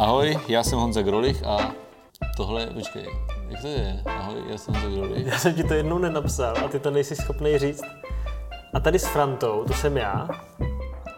[0.00, 1.72] Ahoj, já jsem Honza Grolich a
[2.36, 3.06] tohle, počkej,
[3.48, 4.02] jak to je?
[4.06, 5.26] Ahoj, já jsem Honza Grolich.
[5.26, 7.82] Já jsem ti to jednou nenapsal a ty to nejsi schopný říct.
[8.74, 10.28] A tady s Frantou, to jsem já.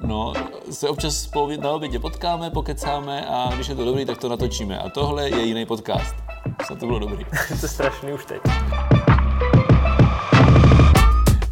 [0.00, 0.32] No,
[0.70, 4.78] se občas spolu na obědě potkáme, pokecáme a když je to dobrý, tak to natočíme.
[4.78, 6.14] A tohle je jiný podcast.
[6.66, 7.24] Snad to bylo dobrý.
[7.48, 8.40] to je strašný už teď.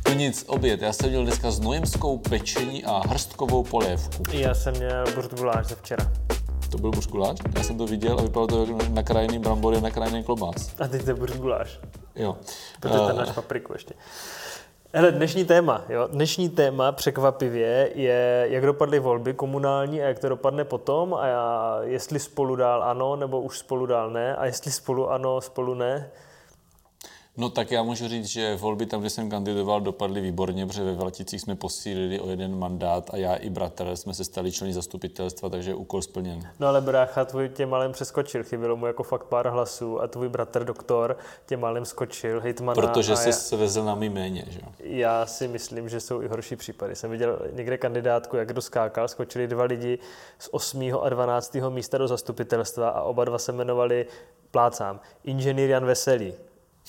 [0.03, 0.83] To nic, oběd.
[0.83, 4.23] Já jsem měl dneska znojemskou pečení a hrstkovou polévku.
[4.33, 6.13] Já jsem měl burtguláš ze včera.
[6.71, 7.39] To byl buřkuláč?
[7.57, 10.81] Já jsem to viděl a vypadalo to jako nakrájený brambory nakrájený klobás.
[10.81, 11.81] A teď to je burtguláš.
[12.17, 12.37] Jo.
[12.81, 13.95] Protože tam máš papriku ještě.
[14.93, 16.09] Hele, dnešní téma, jo?
[16.13, 21.79] Dnešní téma překvapivě je, jak dopadly volby komunální a jak to dopadne potom a já,
[21.83, 26.11] jestli spolu dál ano, nebo už spolu dál ne a jestli spolu ano, spolu ne.
[27.37, 30.95] No tak já můžu říct, že volby tam, kde jsem kandidoval, dopadly výborně, protože ve
[30.95, 35.49] Vlaticích jsme posílili o jeden mandát a já i bratr jsme se stali členy zastupitelstva,
[35.49, 36.51] takže úkol splněn.
[36.61, 40.29] No ale brácha tvůj tě malem přeskočil, chybělo mu jako fakt pár hlasů a tvůj
[40.29, 42.75] bratr doktor tě malem skočil, hejtmana.
[42.75, 43.33] Protože se já...
[43.33, 46.97] svezl na mý méně, že Já si myslím, že jsou i horší případy.
[46.97, 49.99] Jsem viděl někde kandidátku, jak doskákal, skočili dva lidi
[50.39, 50.93] z 8.
[51.03, 51.57] a 12.
[51.69, 54.07] místa do zastupitelstva a oba dva se jmenovali
[54.51, 55.01] plácám.
[55.25, 56.35] Inženýr Jan Veselý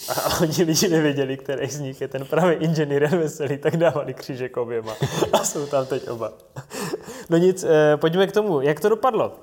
[0.09, 4.57] a oni lidi nevěděli, který z nich je ten pravý inženýr veselý, tak dávali křížek
[4.57, 4.95] oběma.
[5.33, 6.33] A jsou tam teď oba.
[7.29, 9.39] No nic, eh, pojďme k tomu, jak to dopadlo.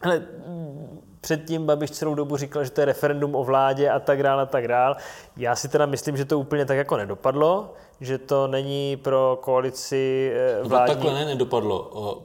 [0.00, 0.22] Ale
[1.24, 4.46] předtím Babiš celou dobu říkal, že to je referendum o vládě a tak dále a
[4.46, 4.96] tak dále.
[5.36, 10.32] Já si teda myslím, že to úplně tak jako nedopadlo, že to není pro koalici
[10.62, 10.94] vládní...
[10.94, 11.78] No takhle ne, nedopadlo.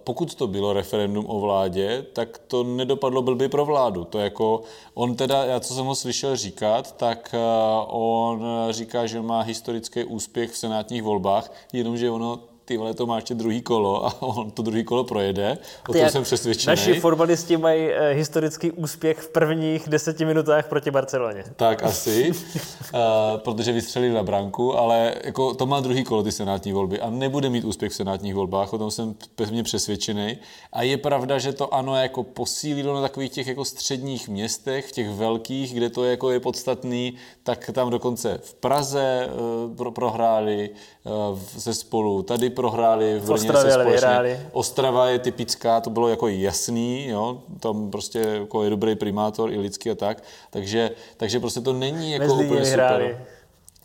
[0.04, 4.04] Pokud to bylo referendum o vládě, tak to nedopadlo blbě pro vládu.
[4.04, 4.62] To jako,
[4.94, 7.40] on teda, já co jsem ho slyšel říkat, tak eh,
[7.88, 12.40] on říká, že má historický úspěch v senátních volbách, jenomže ono
[12.70, 15.58] ty vole, to má ještě druhý kolo a on to druhý kolo projede,
[15.90, 16.72] o tom jsem přesvědčený.
[16.72, 21.44] Naši fotbalisti mají eh, historický úspěch v prvních deseti minutách proti Barceloně.
[21.56, 23.00] Tak asi, uh,
[23.38, 27.50] protože vystřelili na branku, ale jako to má druhý kolo ty senátní volby a nebude
[27.50, 30.38] mít úspěch v senátních volbách, o tom jsem pevně přesvědčený.
[30.74, 34.92] A je pravda, že to ano jako posílilo na takových těch jako středních městech, v
[34.92, 37.14] těch velkých, kde to jako je podstatný,
[37.44, 40.70] tak tam dokonce v Praze uh, pro, prohráli
[41.04, 43.92] uh, se spolu, tady prohráli, v Brně se společně.
[43.92, 44.40] Vyhráli.
[44.52, 49.58] Ostrava je typická, to bylo jako jasný, jo, tam prostě jako je dobrý primátor i
[49.58, 53.04] lidský a tak, takže, takže prostě to není jako Mezi úplně vyhráli.
[53.10, 53.26] super.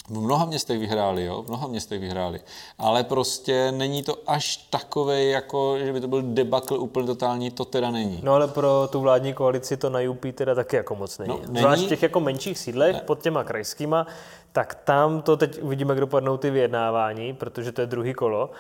[0.09, 2.41] V mnoha městech vyhráli, jo, v mnoha městech vyhráli.
[2.79, 7.65] Ale prostě není to až takové, jako, že by to byl debakl úplně totální, to
[7.65, 8.21] teda není.
[8.23, 11.29] No ale pro tu vládní koalici to na UP teda taky jako moc není.
[11.29, 11.59] No, není?
[11.59, 13.01] Zvlášť v těch jako menších sídlech, ne.
[13.01, 14.07] pod těma krajskýma,
[14.53, 18.51] tak tam to teď uvidíme, jak dopadnou ty vyjednávání, protože to je druhý kolo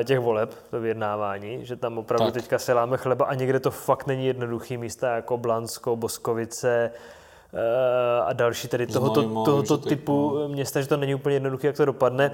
[0.00, 2.34] eh, těch voleb, to vyjednávání, že tam opravdu tak.
[2.34, 6.90] teďka se láme chleba a někde to fakt není jednoduchý místa, jako Blansko, Boskovice,
[8.24, 10.48] a další tady tohoto, Znojmo, tohoto typu no.
[10.48, 12.30] města, že to není úplně jednoduché, jak to dopadne.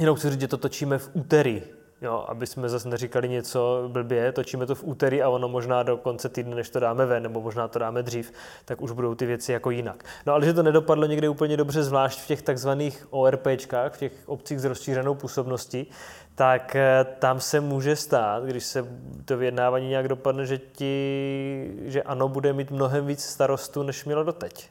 [0.00, 1.62] Jenom chci říct, že to točíme v úterý,
[2.02, 5.96] Jo, aby jsme zase neříkali něco blbě, točíme to v úterý a ono možná do
[5.96, 8.32] konce týdne, než to dáme ven, nebo možná to dáme dřív,
[8.64, 10.04] tak už budou ty věci jako jinak.
[10.26, 14.12] No ale že to nedopadlo někde úplně dobře, zvlášť v těch takzvaných ORPčkách, v těch
[14.26, 15.86] obcích s rozšířenou působností,
[16.34, 18.86] tak eh, tam se může stát, když se
[19.24, 24.24] to vyjednávání nějak dopadne, že, ti, že ano bude mít mnohem víc starostů, než mělo
[24.24, 24.70] doteď.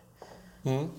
[0.66, 0.92] Hmm.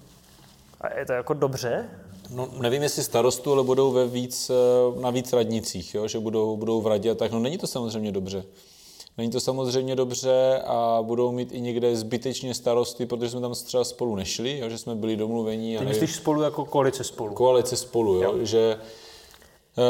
[0.80, 1.88] A je to jako dobře?
[2.30, 6.08] No, nevím, jestli starostu, ale budou ve víc, eh, na víc radnicích, jo?
[6.08, 7.32] že budou, budou v radě a tak.
[7.32, 8.44] No není to samozřejmě dobře.
[9.18, 13.84] Není to samozřejmě dobře a budou mít i někde zbytečně starosty, protože jsme tam třeba
[13.84, 14.68] spolu nešli, jo?
[14.68, 15.78] že jsme byli domluvení.
[15.78, 17.34] Ty myslíš spolu jako koalice spolu?
[17.34, 18.22] Koalice spolu, jo?
[18.22, 18.44] jo.
[18.44, 18.78] že
[19.78, 19.82] eh,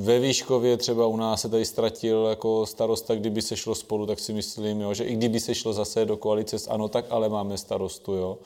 [0.00, 4.18] ve Výškově třeba u nás se tady ztratil jako starosta, kdyby se šlo spolu, tak
[4.18, 7.28] si myslím, jo, že i kdyby se šlo zase do koalice s ANO, tak ale
[7.28, 8.12] máme starostu.
[8.12, 8.38] Jo.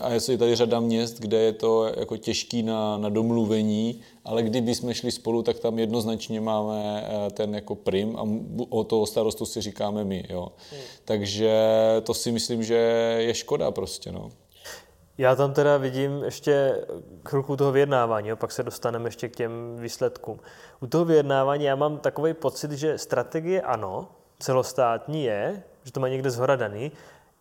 [0.00, 4.74] A je tady řada měst, kde je to jako těžký na, na domluvení, ale kdyby
[4.74, 8.22] jsme šli spolu, tak tam jednoznačně máme eh, ten jako prim a
[8.68, 10.24] o toho starostu si říkáme my.
[10.28, 10.52] Jo.
[10.70, 10.80] Hmm.
[11.04, 11.52] Takže
[12.02, 12.74] to si myslím, že
[13.18, 14.12] je škoda prostě.
[14.12, 14.30] No.
[15.18, 16.82] Já tam teda vidím ještě
[17.28, 20.40] chvilku toho vyjednávání, jo, pak se dostaneme ještě k těm výsledkům.
[20.80, 26.08] U toho vyjednávání já mám takový pocit, že strategie ano, celostátní je, že to má
[26.08, 26.92] někde zhora daný,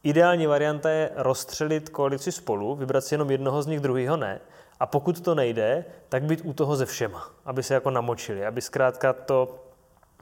[0.06, 4.42] Ideální varianta je rozstřelit koalici spolu, vybrat si jenom jednoho z nich, druhýho ne.
[4.80, 8.62] A pokud to nejde, tak být u toho ze všema, aby se jako namočili, aby
[8.62, 9.66] zkrátka to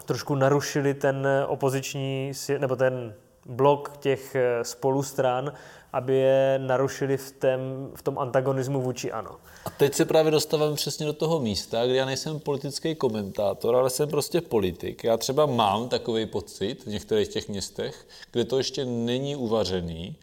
[0.05, 5.53] trošku narušili ten opoziční, nebo ten blok těch eh, spolustran,
[5.93, 9.31] aby je narušili v, tém, v tom antagonismu vůči ANO.
[9.65, 13.89] A teď se právě dostávám přesně do toho místa, kde já nejsem politický komentátor, ale
[13.89, 15.03] jsem prostě politik.
[15.03, 20.15] Já třeba mám takový pocit v některých těch městech, kde to ještě není uvařený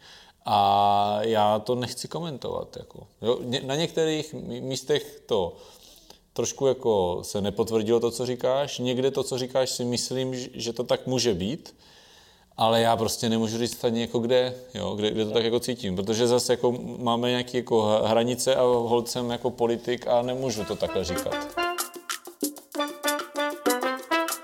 [0.45, 2.77] a já to nechci komentovat.
[2.77, 3.07] Jako.
[3.21, 5.55] Jo, na některých místech to
[6.33, 8.79] trošku jako se nepotvrdilo to, co říkáš.
[8.79, 11.75] Někde to, co říkáš, si myslím, že to tak může být,
[12.61, 15.95] ale já prostě nemůžu říct ani jako kde, jo, kde, kde to tak jako cítím,
[15.95, 21.03] protože zase jako máme nějaké jako hranice a holcem jako politik a nemůžu to takhle
[21.03, 21.70] říkat.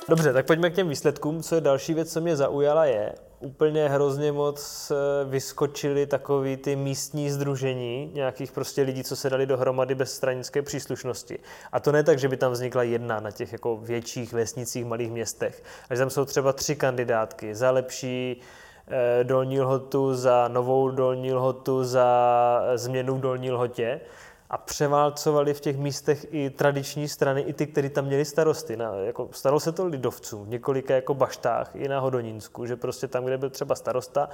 [0.09, 1.43] Dobře, tak pojďme k těm výsledkům.
[1.43, 6.75] Co je další věc, co mě zaujala, je, úplně hrozně moc eh, vyskočily takový ty
[6.75, 11.39] místní združení nějakých prostě lidí, co se dali dohromady bez stranické příslušnosti.
[11.71, 15.11] A to ne tak, že by tam vznikla jedna na těch jako větších vesnicích, malých
[15.11, 15.63] městech.
[15.89, 18.41] Až tam jsou třeba tři kandidátky za lepší
[18.87, 24.01] eh, dolní lhotu, za novou dolní lhotu, za změnu v dolní lhotě
[24.49, 28.77] a převálcovali v těch místech i tradiční strany, i ty, kteří tam měli starosty.
[28.77, 33.07] Na, jako, stalo se to lidovcům v několika jako baštách i na Hodonínsku, že prostě
[33.07, 34.29] tam, kde byl třeba starosta,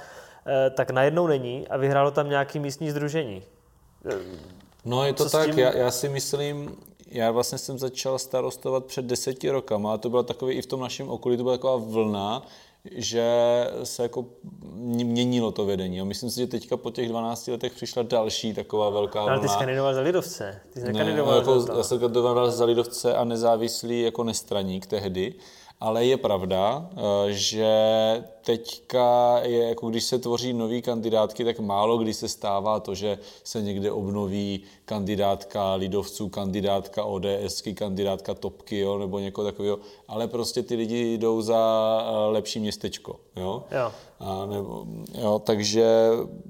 [0.46, 3.42] eh, tak najednou není a vyhrálo tam nějaký místní združení.
[4.84, 5.58] No je to tak, tím...
[5.58, 6.76] já, já si myslím,
[7.06, 10.80] já vlastně jsem začal starostovat před deseti rokama a to bylo takový i v tom
[10.80, 12.42] našem okolí, to byla taková vlna,
[12.92, 13.24] že
[13.84, 14.24] se jako
[14.74, 16.00] měnilo to vedení.
[16.00, 19.32] A myslím si, že teďka po těch 12 letech přišla další taková velká vlna.
[19.32, 20.60] Ale ty jsi kandidoval za Lidovce.
[20.72, 25.34] Ty jsi ne, jako, za Já jsem kandidoval za Lidovce a nezávislý jako nestraník tehdy.
[25.80, 27.74] Ale je pravda, eh, že
[28.44, 33.18] teďka je, jako když se tvoří nový kandidátky, tak málo kdy se stává to, že
[33.44, 40.62] se někde obnoví kandidátka lidovců, kandidátka ODSky, kandidátka Topky, jo, nebo někoho takového, ale prostě
[40.62, 43.20] ty lidi jdou za eh, lepší městečko.
[43.36, 43.64] Jo?
[43.70, 43.92] Jo.
[44.18, 45.86] A nebo, jo, takže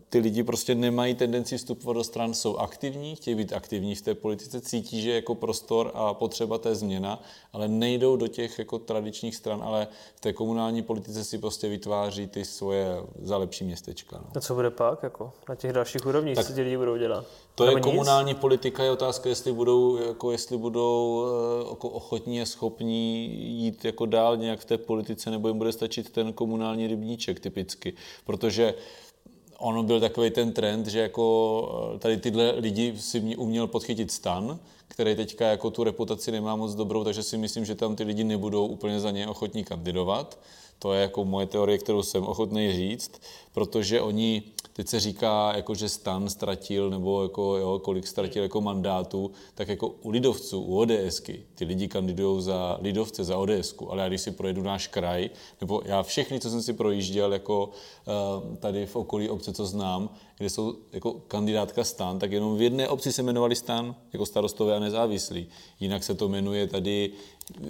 [0.08, 4.14] ty lidi prostě nemají tendenci vstupovat do stran, jsou aktivní, chtějí být aktivní v té
[4.14, 8.79] politice, cítí, že je jako prostor a potřeba té změna, ale nejdou do těch jako
[8.79, 14.17] tradičních stran, ale v té komunální politice si prostě vytváří ty svoje za lepší městečka.
[14.17, 14.27] No.
[14.37, 17.25] A co bude pak jako na těch dalších úrovních, tak, co ti lidi budou dělat?
[17.55, 22.47] To je komunální politika, je otázka, jestli budou, jako jestli budou eh, jako ochotní a
[22.47, 27.41] schopní jít jako dál nějak v té politice, nebo jim bude stačit ten komunální rybníček
[27.41, 27.95] typicky.
[28.27, 28.75] Protože
[29.59, 34.11] ono byl takový ten trend, že jako eh, tady tyhle lidi si mě uměl podchytit
[34.11, 34.59] stan,
[34.89, 38.25] který teďka jako tu reputaci nemá moc dobrou, takže si myslím, že tam ty lidi
[38.25, 40.39] nebudou úplně za ně ochotní kandidovat.
[40.85, 43.21] To je jako moje teorie, kterou jsem ochotný říct,
[43.53, 44.43] protože oni
[44.73, 49.69] teď se říká, jako že Stan ztratil, nebo jako, jo, kolik ztratil jako mandátů, tak
[49.69, 54.21] jako u lidovců, u ODSky, ty lidi kandidují za lidovce, za ODSku, ale já když
[54.21, 58.97] si projedu náš kraj, nebo já všechny, co jsem si projížděl jako uh, tady v
[58.97, 63.23] okolí obce, co znám, kde jsou jako kandidátka stan, tak jenom v jedné obci se
[63.23, 65.49] jmenovali stan, jako starostové a nezávislí.
[65.81, 67.13] Jinak se to jmenuje tady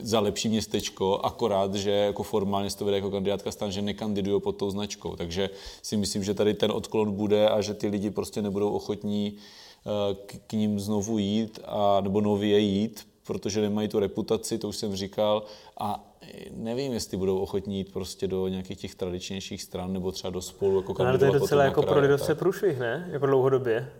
[0.01, 4.41] za lepší městečko, akorát, že jako formálně se to vede jako kandidátka stan, že nekandidují
[4.41, 5.17] pod tou značkou.
[5.17, 5.51] Takže
[5.83, 10.15] si myslím, že tady ten odklon bude a že ty lidi prostě nebudou ochotní eh,
[10.27, 14.76] k, k ním znovu jít, a, nebo nově jít, protože nemají tu reputaci, to už
[14.76, 15.43] jsem říkal,
[15.81, 16.15] a
[16.50, 20.76] nevím, jestli budou ochotní jít prostě do nějakých těch tradičnějších stran, nebo třeba do spolu
[20.76, 23.09] jako Ale to je docela jako pro lidovce průšvih, ne?
[23.12, 23.93] Jako dlouhodobě.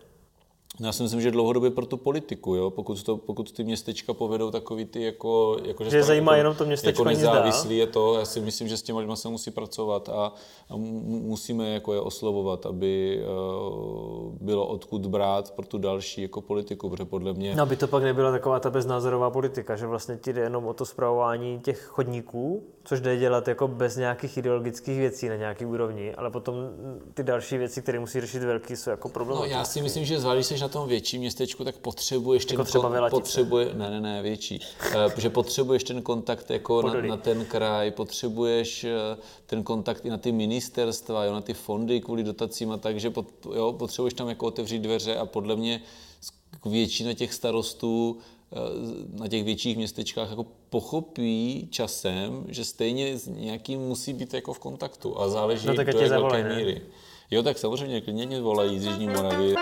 [0.81, 2.71] Já si myslím, že dlouhodobě pro tu politiku, jo?
[2.71, 6.55] Pokud, to, pokud ty městečka povedou takový ty, jako, jako že, že zajímá jako, jenom
[6.55, 9.51] to městečko jako nezávislý je to, já si myslím, že s těmi lidmi se musí
[9.51, 10.33] pracovat a,
[10.71, 10.77] a
[11.07, 17.05] musíme jako je oslovovat, aby uh, bylo odkud brát pro tu další jako politiku, protože
[17.05, 17.55] podle mě...
[17.55, 20.75] No, aby to pak nebyla taková ta beznázorová politika, že vlastně ti jde jenom o
[20.75, 26.15] to zpravování těch chodníků, což jde dělat jako bez nějakých ideologických věcí na nějaký úrovni,
[26.15, 26.55] ale potom
[27.15, 29.55] ty další věci, které musí řešit velký, jsou jako problematické.
[29.55, 32.91] No, já si myslím, že zvlášť na tom větším městečku, tak potřebuješ ten jako třeba
[32.91, 37.45] kon, potřebuje, ne, ne, ne, větší, uh, že potřebuješ ten kontakt jako na, na, ten
[37.45, 38.91] kraj, potřebuješ uh,
[39.47, 43.11] ten kontakt i na ty ministerstva, jo, na ty fondy kvůli dotacím a tak, že
[43.11, 45.81] pot, jo, potřebuješ tam jako otevřít dveře a podle mě
[46.65, 48.34] většina těch starostů eh,
[49.13, 54.59] na těch větších městečkách jako pochopí časem, že stejně s nějakým musí být jako v
[54.59, 56.83] kontaktu a záleží no, tak do jaké míry.
[57.31, 59.55] Jo, tak samozřejmě klidně mě volají z Jižní Moravy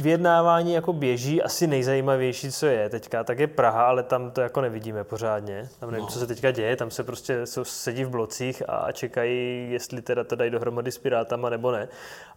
[0.00, 4.60] vyjednávání jako běží, asi nejzajímavější, co je teďka, tak je Praha, ale tam to jako
[4.60, 5.68] nevidíme pořádně.
[5.80, 6.10] Tam nevím, no.
[6.10, 10.36] co se teďka děje, tam se prostě sedí v blocích a čekají, jestli teda to
[10.36, 11.88] dají dohromady s Pirátama nebo ne.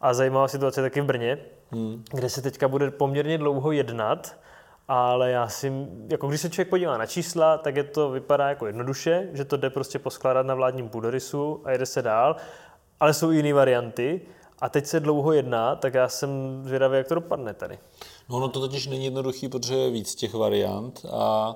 [0.01, 1.37] A zajímavá situace je taky v Brně,
[1.71, 2.03] hmm.
[2.11, 4.35] kde se teďka bude poměrně dlouho jednat
[4.87, 8.67] ale já si, jako když se člověk podívá na čísla, tak je to vypadá jako
[8.67, 12.35] jednoduše, že to jde prostě poskládat na vládním půdorysu a jede se dál,
[12.99, 14.21] ale jsou i jiné varianty
[14.63, 16.29] a teď se dlouho jedná, tak já jsem
[16.65, 17.79] zvědavý, jak to dopadne tady.
[18.29, 21.55] No, no to totiž není jednoduchý, protože je víc těch variant a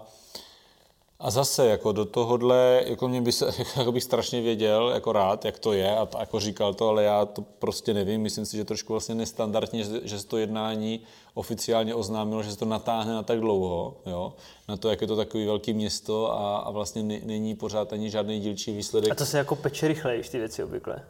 [1.20, 3.46] a zase jako do tohohle, jako mě by se,
[3.78, 7.26] jako bych strašně věděl, jako rád, jak to je a jako říkal to, ale já
[7.26, 8.22] to prostě nevím.
[8.22, 11.00] Myslím si, že trošku vlastně nestandardně, že, že se to jednání
[11.34, 14.34] oficiálně oznámilo, že se to natáhne na tak dlouho, jo?
[14.68, 18.40] na to, jak je to takový velký město a, a vlastně není pořád ani žádný
[18.40, 19.12] dílčí výsledek.
[19.12, 21.04] A to se jako peče rychleji, ty věci obvykle.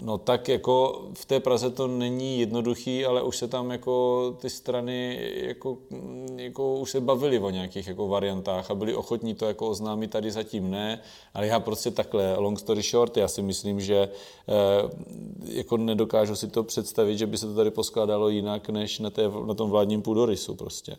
[0.00, 4.50] No tak jako v té Praze to není jednoduchý, ale už se tam jako ty
[4.50, 5.78] strany jako,
[6.36, 10.30] jako už se bavili o nějakých jako variantách a byli ochotní to jako oznámit tady
[10.30, 11.00] zatím ne,
[11.34, 14.52] ale já prostě takhle, long story short, já si myslím, že eh,
[15.44, 19.22] jako nedokážu si to představit, že by se to tady poskládalo jinak, než na, té,
[19.46, 20.96] na tom vládním půdorysu prostě.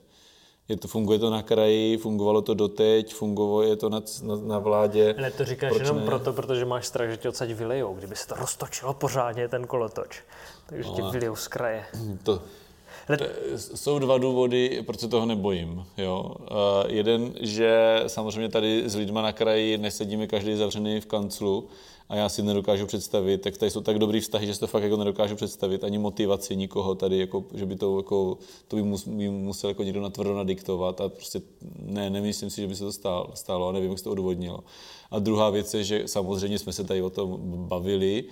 [0.69, 4.59] Je to, funguje to na kraji, fungovalo to doteď, fungovalo je to na, na, na
[4.59, 5.15] vládě.
[5.17, 6.05] Ne, to říkáš Proč jenom ne?
[6.05, 10.23] proto, protože máš strach, že tě odsaď vylejou, kdyby se to roztočilo pořádně, ten kolotoč.
[10.65, 11.85] Takže no, tě vylejou z kraje.
[12.23, 12.41] To,
[13.55, 15.85] jsou dva důvody, proč se toho nebojím.
[15.97, 16.31] Jo?
[16.41, 16.47] Uh,
[16.87, 21.67] jeden, že samozřejmě tady s lidma na kraji nesedíme každý zavřený v kanclu,
[22.09, 24.83] a já si nedokážu představit, tak tady jsou tak dobrý vztahy, že si to fakt
[24.83, 28.37] jako nedokážu představit, ani motivaci nikoho tady, jako, že by to, jako,
[28.67, 31.41] to by, mus, by musel jako někdo natvrdo nadiktovat a prostě
[31.79, 34.59] ne, nemyslím si, že by se to stálo, stálo a nevím, jak se to odvodnilo.
[35.11, 37.37] A druhá věc je, že samozřejmě jsme se tady o tom
[37.67, 38.23] bavili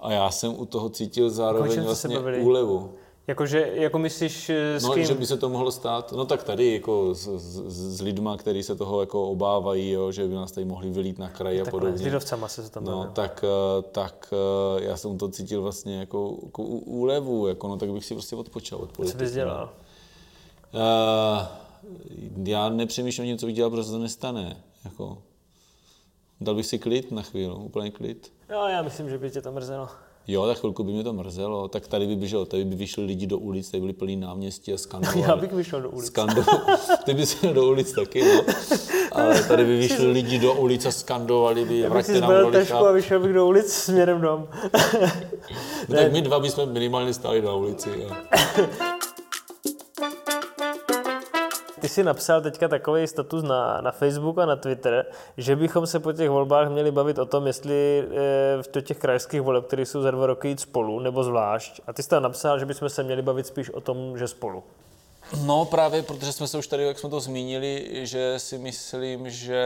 [0.00, 2.92] a já jsem u toho cítil zároveň vlastně úlevu.
[3.26, 5.04] Jakože, jako myslíš eh, s no, kým?
[5.04, 8.62] že by se to mohlo stát, no tak tady jako s, s, s lidma, kteří
[8.62, 11.98] se toho jako obávají, jo, že by nás tady mohli vylít na kraji a podobně.
[11.98, 14.34] S lidovcama se to tam No, tak, eh, tak
[14.78, 18.36] eh, já jsem to cítil vlastně jako, jako úlevu, jako, no, tak bych si prostě
[18.36, 19.18] odpočal od politiky.
[19.18, 19.70] Co bys dělal?
[20.74, 21.46] Uh,
[22.44, 24.56] já nepřemýšlím o něm, co bych dělal, protože to nestane.
[24.84, 25.18] Jako,
[26.40, 28.32] dal bych si klid na chvíli, úplně klid.
[28.50, 29.88] Jo, já myslím, že by tě to mrzelo.
[30.28, 33.26] Jo, tak chvilku by mě to mrzelo, tak tady by běželo, tady by vyšli lidi
[33.26, 35.20] do ulic, tady byly plný náměstí a skandovali.
[35.28, 36.06] Já bych vyšel do ulic.
[36.06, 36.44] Skando...
[37.04, 38.42] Ty bys do ulic taky, no.
[39.12, 43.20] Ale tady by vyšli lidi do ulic a skandovali by, vraťte nám do a vyšel
[43.20, 44.48] bych do ulic směrem dom.
[45.88, 47.90] no, tak my dva bychom minimálně stáli na ulici.
[47.96, 48.10] Jo.
[51.82, 56.00] Ty jsi napsal teďka takový status na, na Facebook a na Twitter, že bychom se
[56.00, 58.04] po těch volbách měli bavit o tom, jestli
[58.76, 61.80] e, těch krajských voleb, které jsou za dva roky, jít spolu nebo zvlášť.
[61.86, 64.62] A ty jsi tam napsal, že bychom se měli bavit spíš o tom, že spolu.
[65.46, 69.64] No právě, protože jsme se už tady, jak jsme to zmínili, že si myslím, že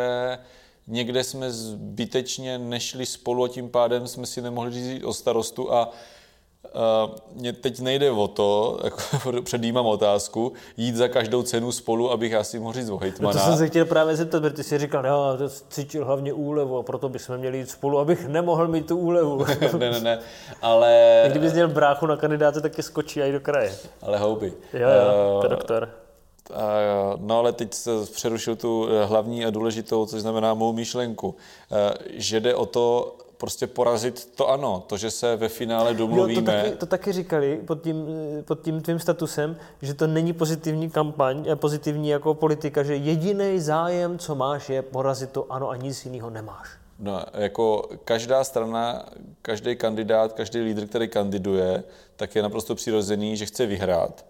[0.87, 5.93] někde jsme zbytečně nešli spolu a tím pádem jsme si nemohli říct o starostu a
[6.75, 9.03] Uh, mě teď nejde o to, jako
[9.43, 13.35] předjímám otázku, jít za každou cenu spolu, abych já si mohl říct o hejtmana.
[13.35, 16.33] No to jsem se chtěl právě zeptat, protože ty jsi říkal, no, to cítil hlavně
[16.33, 19.45] úlevu a proto bychom měli jít spolu, abych nemohl mít tu úlevu.
[19.79, 20.19] ne, ne, ne,
[20.63, 21.25] ale...
[21.31, 23.75] Kdybys měl bráchu na kandidáce, tak je skočí i do kraje.
[24.03, 24.53] Ale houby.
[24.73, 25.89] Jo, jo, to uh, doktor.
[27.17, 31.35] No ale teď se přerušil tu eh, hlavní a důležitou, což znamená mou myšlenku,
[32.09, 36.41] že jde o to, prostě porazit to ano, to, že se ve finále domluvíme.
[36.41, 38.07] Jo, to, taky, to taky říkali pod tím,
[38.45, 43.61] pod tím tvým statusem, že to není pozitivní kampaň, eh, pozitivní jako politika, že jediný
[43.61, 46.69] zájem, co máš, je porazit to ano a nic jiného nemáš.
[46.99, 49.07] No, jako každá strana,
[49.43, 51.85] každý kandidát, každý lídr, který kandiduje,
[52.17, 54.25] tak je naprosto přirozený, že chce vyhrát.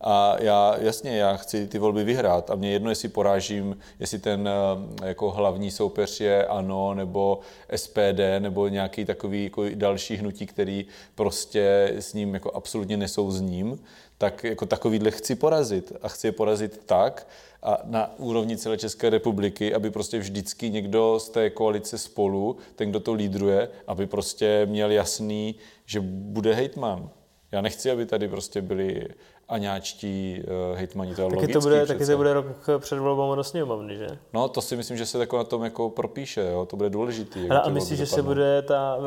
[0.00, 4.48] A já, jasně, já chci ty volby vyhrát a mě jedno, jestli porážím, jestli ten
[4.48, 7.40] eh, jako hlavní soupeř je ANO nebo
[7.76, 13.78] SPD nebo nějaký takový jako další hnutí, který prostě s ním jako absolutně nesouzním,
[14.18, 17.26] tak jako takovýhle chci porazit a chci je porazit tak,
[17.62, 22.90] a na úrovni celé České republiky, aby prostě vždycky někdo z té koalice spolu, ten,
[22.90, 25.54] kdo to lídruje, aby prostě měl jasný,
[25.86, 27.10] že bude hejtman.
[27.52, 29.08] Já nechci, aby tady prostě byli
[29.48, 32.46] aňáčtí uh, hejtmani, to je taky logický to bude, Taky to bude rok
[32.78, 34.06] před volbou do sněmovny, že?
[34.32, 36.66] No, to si myslím, že se jako na tom jako propíše, jo?
[36.66, 37.50] to bude důležitý.
[37.50, 38.98] Ale a myslíš, že se bude ta,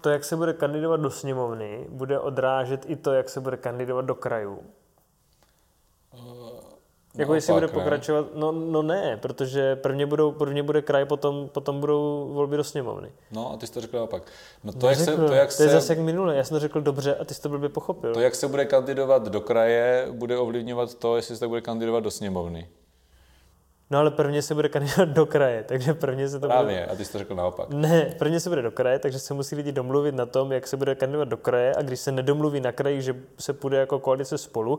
[0.00, 4.04] to, jak se bude kandidovat do sněmovny, bude odrážet i to, jak se bude kandidovat
[4.04, 4.58] do krajů?
[7.18, 11.80] Jako jestli bude pokračovat, no, no ne, protože prvně, budou, prvně bude kraj, potom, potom
[11.80, 13.12] budou volby do sněmovny.
[13.30, 14.22] No a ty jsi to řekl naopak.
[14.64, 16.60] No to, jak se, to, jak to je se, zase jak minule, já jsem to
[16.60, 18.14] řekl dobře a ty jsi to blbě pochopil.
[18.14, 22.00] To, jak se bude kandidovat do kraje, bude ovlivňovat to, jestli se tak bude kandidovat
[22.00, 22.68] do sněmovny.
[23.90, 26.86] No ale prvně se bude kandidovat do kraje, takže prvně se to Právě, bude...
[26.86, 27.70] a ty jsi to řekl naopak.
[27.70, 30.76] Ne, prvně se bude do kraje, takže se musí lidi domluvit na tom, jak se
[30.76, 34.38] bude kandidovat do kraje a když se nedomluví na kraji, že se půjde jako koalice
[34.38, 34.78] spolu,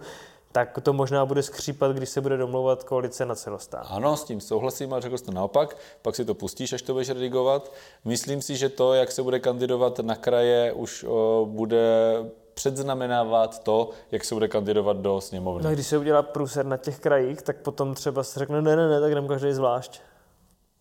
[0.54, 3.88] tak to možná bude skřípat, když se bude domlouvat koalice na celostát.
[3.90, 6.94] Ano, s tím souhlasím, ale řekl jsi to naopak, pak si to pustíš, až to
[6.94, 7.72] budeš redigovat.
[8.06, 12.16] Myslím si, že to, jak se bude kandidovat na kraje, už o, bude
[12.54, 15.64] předznamenávat to, jak se bude kandidovat do sněmovny.
[15.64, 18.90] No když se udělá průser na těch krajích, tak potom třeba se řekne, ne, ne,
[18.90, 20.02] ne, tak jdem každý zvlášť.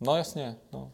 [0.01, 0.91] No jasně, no.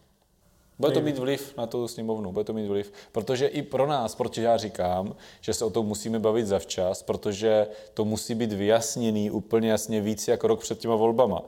[0.78, 4.14] Bude to mít vliv na tu sněmovnu, bude to mít vliv, protože i pro nás,
[4.14, 9.30] protože já říkám, že se o tom musíme bavit zavčas, protože to musí být vyjasněný
[9.30, 11.42] úplně jasně víc jako rok před těma volbama.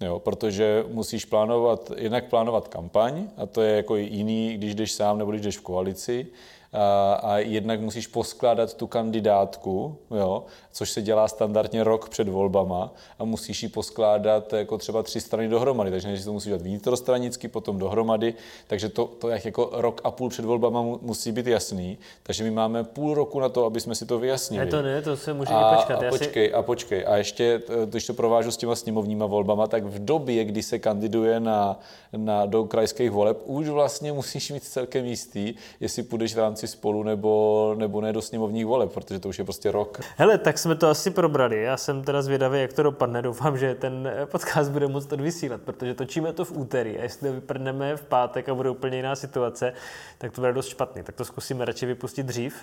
[0.00, 5.18] Jo, protože musíš plánovat, jednak plánovat kampaň, a to je jako jiný, když jdeš sám
[5.18, 6.26] nebo když jdeš v koalici,
[6.72, 12.92] a, a jednak musíš poskládat tu kandidátku, jo, což se dělá standardně rok před volbama
[13.18, 17.48] a musíš ji poskládat jako třeba tři strany dohromady, takže než to musíš dělat vnitrostranicky,
[17.48, 18.34] potom dohromady,
[18.66, 22.50] takže to, to jak jako rok a půl před volbama musí být jasný, takže my
[22.50, 24.64] máme půl roku na to, aby jsme si to vyjasnili.
[24.64, 26.02] Ne, to ne, to se může a, počkat.
[26.02, 26.54] A počkej, si...
[26.54, 30.62] a počkej, a ještě, když to provážu s těma sněmovníma volbama, tak v době, kdy
[30.62, 31.80] se kandiduje na,
[32.16, 37.02] na, do krajských voleb, už vlastně musíš mít celkem jistý, jestli půjdeš v rámci spolu
[37.02, 40.00] nebo, nebo ne do sněmovních voleb, protože to už je prostě rok.
[40.16, 41.62] Hele, tak jsme to asi probrali.
[41.62, 43.22] Já jsem teda zvědavý, jak to dopadne.
[43.22, 47.34] Doufám, že ten podcast bude moc odvysílat, protože točíme to v úterý a jestli to
[47.34, 49.72] vyprdneme v pátek a bude úplně jiná situace,
[50.18, 51.02] tak to bude dost špatný.
[51.02, 52.54] Tak to zkusíme radši vypustit dřív,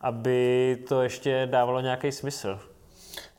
[0.00, 2.60] aby to ještě dávalo nějaký smysl.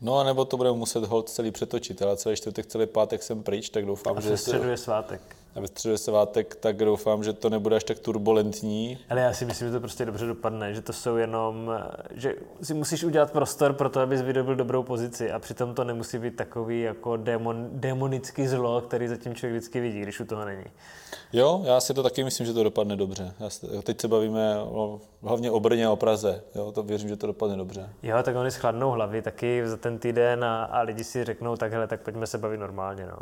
[0.02, 3.44] No a nebo to budeme muset hold celý přetočit, ale celý čtvrtek, celý pátek jsem
[3.44, 4.34] pryč, tak doufám, a že...
[4.34, 8.98] A středu je svátek ve středu svátek, tak doufám, že to nebude až tak turbulentní.
[9.10, 11.72] Ale já si myslím, že to prostě dobře dopadne, že to jsou jenom,
[12.12, 16.18] že si musíš udělat prostor pro to, abys vydobil dobrou pozici a přitom to nemusí
[16.18, 20.66] být takový jako demon, demonický zlo, který zatím člověk vždycky vidí, když u toho není.
[21.34, 23.34] Jo, já si to taky myslím, že to dopadne dobře.
[23.40, 26.44] Já si, teď se bavíme o, hlavně o Brně a o Praze.
[26.56, 27.90] Jo, to věřím, že to dopadne dobře.
[28.04, 31.88] Jo, tak oni schladnou hlavy taky za ten týden a, a lidi si řeknou takhle,
[31.88, 33.06] tak pojďme se bavit normálně.
[33.06, 33.18] No.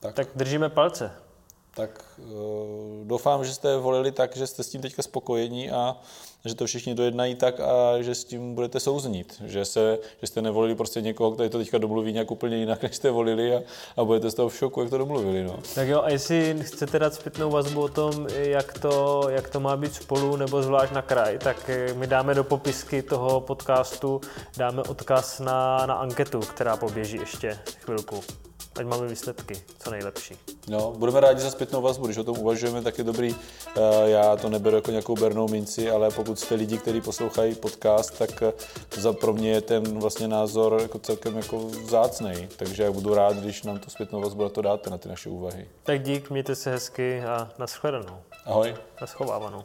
[0.00, 0.14] Tak.
[0.14, 1.10] tak držíme palce
[1.74, 5.96] tak uh, doufám, že jste volili tak, že jste s tím teďka spokojení a
[6.44, 9.42] že to všichni dojednají tak a že s tím budete souznít.
[9.46, 12.96] Že, se, že jste nevolili prostě někoho, který to teďka domluví nějak úplně jinak, než
[12.96, 13.60] jste volili a,
[13.96, 15.44] a budete z toho v šoku, jak to domluvili.
[15.44, 15.58] No.
[15.74, 19.76] Tak jo, a jestli chcete dát zpětnou vazbu o tom, jak to, jak to má
[19.76, 24.20] být spolu nebo zvlášť na kraj, tak eh, my dáme do popisky toho podcastu,
[24.56, 28.20] dáme odkaz na, na anketu, která poběží ještě chvilku
[28.80, 30.36] ať máme výsledky, co nejlepší.
[30.68, 33.36] No, budeme rádi za zpětnou vazbu, když o tom uvažujeme, tak je dobrý.
[33.76, 38.18] Eh, já to neberu jako nějakou bernou minci, ale pokud jste lidi, kteří poslouchají podcast,
[38.18, 38.52] tak eh,
[39.00, 42.48] za pro mě je ten vlastně názor jako celkem jako vzácný.
[42.56, 45.28] Takže já budu rád, když nám tu zpětnou vazbu na to dáte, na ty naše
[45.28, 45.68] úvahy.
[45.82, 48.16] Tak dík, mějte se hezky a nashledanou.
[48.46, 48.74] Ahoj.
[49.00, 49.64] Naschovávanou.